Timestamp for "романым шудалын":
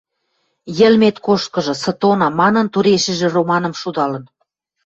3.35-4.23